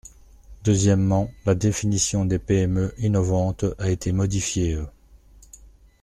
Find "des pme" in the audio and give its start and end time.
2.25-2.91